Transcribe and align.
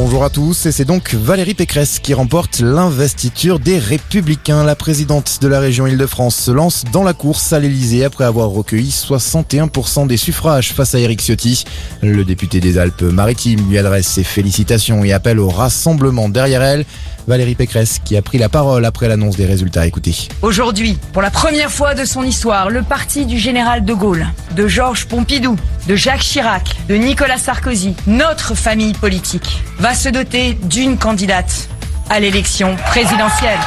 Bonjour 0.00 0.22
à 0.22 0.30
tous, 0.30 0.64
et 0.66 0.70
c'est 0.70 0.84
donc 0.84 1.12
Valérie 1.12 1.54
Pécresse 1.54 1.98
qui 1.98 2.14
remporte 2.14 2.60
l'investiture 2.60 3.58
des 3.58 3.80
Républicains. 3.80 4.62
La 4.62 4.76
présidente 4.76 5.40
de 5.42 5.48
la 5.48 5.58
région 5.58 5.88
Île-de-France 5.88 6.36
se 6.36 6.52
lance 6.52 6.84
dans 6.92 7.02
la 7.02 7.14
course 7.14 7.52
à 7.52 7.58
l'Elysée 7.58 8.04
après 8.04 8.22
avoir 8.22 8.48
recueilli 8.48 8.90
61% 8.90 10.06
des 10.06 10.16
suffrages 10.16 10.72
face 10.72 10.94
à 10.94 11.00
Éric 11.00 11.20
Ciotti. 11.20 11.64
Le 12.00 12.24
député 12.24 12.60
des 12.60 12.78
Alpes-Maritimes 12.78 13.68
lui 13.68 13.76
adresse 13.76 14.06
ses 14.06 14.22
félicitations 14.22 15.02
et 15.02 15.12
appelle 15.12 15.40
au 15.40 15.48
rassemblement 15.48 16.28
derrière 16.28 16.62
elle. 16.62 16.86
Valérie 17.28 17.54
Pécresse 17.54 18.00
qui 18.02 18.16
a 18.16 18.22
pris 18.22 18.38
la 18.38 18.48
parole 18.48 18.86
après 18.86 19.06
l'annonce 19.06 19.36
des 19.36 19.44
résultats. 19.44 19.86
Écoutez. 19.86 20.14
Aujourd'hui, 20.40 20.98
pour 21.12 21.20
la 21.20 21.30
première 21.30 21.70
fois 21.70 21.94
de 21.94 22.06
son 22.06 22.22
histoire, 22.22 22.70
le 22.70 22.82
parti 22.82 23.26
du 23.26 23.38
général 23.38 23.84
de 23.84 23.92
Gaulle, 23.92 24.26
de 24.56 24.66
Georges 24.66 25.04
Pompidou, 25.06 25.56
de 25.86 25.94
Jacques 25.94 26.22
Chirac, 26.22 26.74
de 26.88 26.94
Nicolas 26.94 27.36
Sarkozy, 27.36 27.94
notre 28.06 28.54
famille 28.54 28.94
politique, 28.94 29.62
va 29.78 29.94
se 29.94 30.08
doter 30.08 30.54
d'une 30.54 30.96
candidate 30.96 31.68
à 32.08 32.18
l'élection 32.18 32.76
présidentielle. 32.86 33.60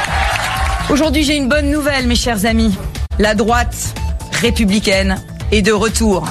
Aujourd'hui, 0.90 1.23
j'ai 1.23 1.35
une 1.35 1.48
bonne 1.48 1.70
nouvelle, 1.70 2.07
mes 2.07 2.16
chers 2.16 2.48
amis. 2.48 2.76
La 3.20 3.35
droite 3.35 3.93
républicaine 4.41 5.21
est 5.52 5.62
de 5.62 5.71
retour. 5.71 6.27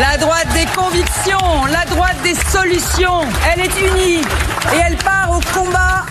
La 0.00 0.16
droite 0.16 0.48
des 0.54 0.64
convictions, 0.74 1.66
la 1.70 1.84
droite 1.84 2.16
des 2.22 2.34
solutions, 2.50 3.20
elle 3.52 3.60
est 3.60 3.78
unie 3.78 4.22
et 4.74 4.80
elle 4.86 4.96
part 4.96 5.30
au 5.30 5.40
combat 5.52 6.01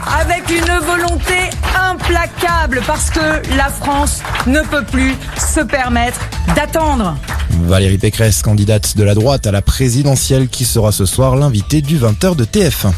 volonté 0.82 1.50
implacable 1.80 2.82
parce 2.86 3.10
que 3.10 3.56
la 3.56 3.70
France 3.70 4.22
ne 4.48 4.62
peut 4.62 4.84
plus 4.84 5.16
se 5.38 5.62
permettre 5.62 6.20
d'attendre. 6.56 7.18
Valérie 7.64 7.98
Pécresse, 7.98 8.42
candidate 8.42 8.98
de 8.98 9.04
la 9.04 9.14
droite 9.14 9.48
à 9.48 9.52
la 9.52 9.62
présidentielle 9.62 10.48
qui 10.48 10.66
sera 10.66 10.92
ce 10.92 11.06
soir 11.06 11.36
l'invité 11.36 11.82
du 11.82 11.98
20h 11.98 12.36
de 12.36 12.46
TF1. 12.46 12.92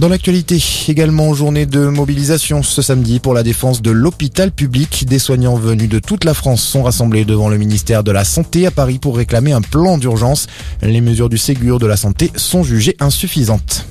Dans 0.00 0.08
l'actualité, 0.08 0.62
également 0.88 1.32
journée 1.34 1.66
de 1.66 1.86
mobilisation 1.86 2.64
ce 2.64 2.82
samedi 2.82 3.20
pour 3.20 3.32
la 3.32 3.44
défense 3.44 3.80
de 3.80 3.92
l'hôpital 3.92 4.50
public. 4.50 5.06
Des 5.06 5.20
soignants 5.20 5.54
venus 5.54 5.88
de 5.88 6.00
toute 6.00 6.24
la 6.24 6.34
France 6.34 6.62
sont 6.62 6.82
rassemblés 6.82 7.24
devant 7.24 7.48
le 7.48 7.58
ministère 7.58 8.02
de 8.02 8.10
la 8.10 8.24
Santé 8.24 8.66
à 8.66 8.72
Paris 8.72 8.98
pour 8.98 9.16
réclamer 9.16 9.52
un 9.52 9.62
plan 9.62 9.96
d'urgence. 9.96 10.48
Les 10.82 11.00
mesures 11.00 11.28
du 11.28 11.38
Ségur 11.38 11.78
de 11.78 11.86
la 11.86 11.96
Santé 11.96 12.32
sont 12.36 12.64
jugées 12.64 12.96
insuffisantes. 12.98 13.86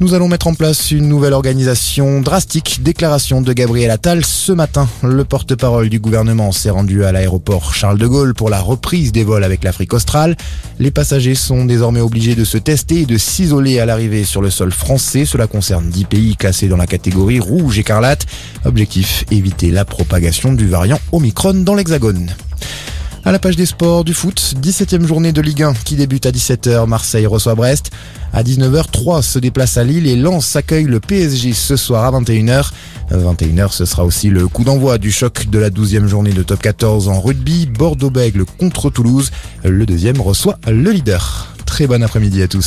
Nous 0.00 0.12
allons 0.12 0.26
mettre 0.26 0.48
en 0.48 0.54
place 0.54 0.90
une 0.90 1.06
nouvelle 1.06 1.34
organisation 1.34 2.20
drastique. 2.20 2.80
Déclaration 2.82 3.40
de 3.40 3.52
Gabriel 3.52 3.92
Attal 3.92 4.24
ce 4.24 4.50
matin. 4.50 4.88
Le 5.04 5.24
porte-parole 5.24 5.88
du 5.88 6.00
gouvernement 6.00 6.50
s'est 6.50 6.70
rendu 6.70 7.04
à 7.04 7.12
l'aéroport 7.12 7.74
Charles 7.74 7.98
de 7.98 8.08
Gaulle 8.08 8.34
pour 8.34 8.50
la 8.50 8.60
reprise 8.60 9.12
des 9.12 9.22
vols 9.22 9.44
avec 9.44 9.62
l'Afrique 9.62 9.94
australe. 9.94 10.36
Les 10.80 10.90
passagers 10.90 11.36
sont 11.36 11.64
désormais 11.64 12.00
obligés 12.00 12.34
de 12.34 12.44
se 12.44 12.58
tester 12.58 13.02
et 13.02 13.06
de 13.06 13.16
s'isoler 13.16 13.78
à 13.78 13.86
l'arrivée 13.86 14.24
sur 14.24 14.42
le 14.42 14.50
sol 14.50 14.72
français. 14.72 15.24
Cela 15.26 15.46
concerne 15.46 15.88
10 15.88 16.04
pays 16.06 16.36
classés 16.36 16.66
dans 16.66 16.76
la 16.76 16.88
catégorie 16.88 17.38
rouge 17.38 17.78
écarlate. 17.78 18.26
Objectif, 18.64 19.24
éviter 19.30 19.70
la 19.70 19.84
propagation 19.84 20.54
du 20.54 20.66
variant 20.66 20.98
Omicron 21.12 21.54
dans 21.54 21.76
l'Hexagone. 21.76 22.34
À 23.26 23.32
la 23.32 23.38
page 23.38 23.56
des 23.56 23.64
sports 23.64 24.04
du 24.04 24.12
foot, 24.12 24.54
17e 24.60 25.06
journée 25.06 25.32
de 25.32 25.40
Ligue 25.40 25.62
1 25.62 25.72
qui 25.72 25.96
débute 25.96 26.26
à 26.26 26.30
17h. 26.30 26.86
Marseille 26.86 27.24
reçoit 27.24 27.54
Brest. 27.54 27.90
À 28.34 28.42
19h, 28.42 28.90
3 28.90 29.22
se 29.22 29.38
déplace 29.38 29.78
à 29.78 29.84
Lille 29.84 30.06
et 30.06 30.14
Lens 30.14 30.56
accueille 30.56 30.84
le 30.84 31.00
PSG 31.00 31.54
ce 31.54 31.76
soir 31.76 32.04
à 32.04 32.20
21h. 32.20 32.70
21h, 33.10 33.72
ce 33.72 33.86
sera 33.86 34.04
aussi 34.04 34.28
le 34.28 34.46
coup 34.46 34.62
d'envoi 34.62 34.98
du 34.98 35.10
choc 35.10 35.46
de 35.48 35.58
la 35.58 35.70
12e 35.70 36.06
journée 36.06 36.34
de 36.34 36.42
top 36.42 36.60
14 36.60 37.08
en 37.08 37.18
rugby. 37.18 37.64
Bordeaux-Bègle 37.64 38.44
contre 38.44 38.90
Toulouse. 38.90 39.30
Le 39.64 39.86
deuxième 39.86 40.20
reçoit 40.20 40.58
le 40.66 40.90
leader. 40.90 41.54
Très 41.64 41.86
bon 41.86 42.02
après-midi 42.02 42.42
à 42.42 42.48
tous. 42.48 42.62